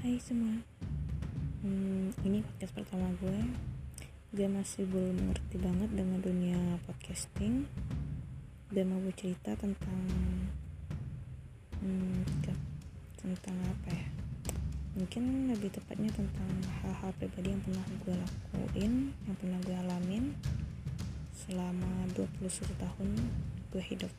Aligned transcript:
Hai 0.00 0.16
semua. 0.16 0.56
Hmm, 1.60 2.08
Ini 2.24 2.40
podcast 2.40 2.72
pertama 2.72 3.12
gue. 3.20 3.36
Gue 4.32 4.48
masih 4.48 4.88
belum 4.88 5.12
mengerti 5.12 5.60
banget 5.60 5.92
dengan 5.92 6.24
dunia 6.24 6.56
podcasting. 6.88 7.68
Gue 8.72 8.80
mau 8.80 8.96
cerita 9.12 9.52
tentang 9.60 10.00
hmm, 11.84 12.24
Tentang 13.20 13.56
apa 13.60 13.88
ya? 13.92 14.08
Mungkin 14.96 15.52
lebih 15.52 15.68
tepatnya 15.68 16.08
tentang 16.16 16.48
hal-hal 16.80 17.12
pribadi 17.20 17.52
yang 17.52 17.60
pernah 17.60 17.84
gue 18.00 18.16
lakuin 18.16 19.12
Yang 19.28 19.36
pernah 19.36 19.58
gue 19.68 19.76
alamin 19.84 20.24
Selama 21.44 22.08
21 22.16 22.48
tahun 22.56 23.08
gue 23.68 23.84
hidup. 23.84 24.12